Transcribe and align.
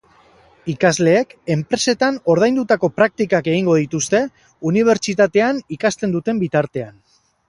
Ikasleek 0.71 1.33
enpresetan 1.55 2.15
ordaindutako 2.33 2.89
praktikak 3.01 3.49
egingo 3.53 3.75
dituzte 3.81 4.21
unibertsitatean 4.71 5.61
ikasten 5.77 6.17
duten 6.17 6.41
bitartean. 6.45 6.97